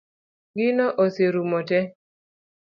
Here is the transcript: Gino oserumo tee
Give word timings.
Gino 0.57 0.87
oserumo 1.03 1.59
tee 1.69 1.85